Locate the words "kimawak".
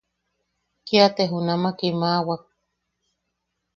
1.77-2.43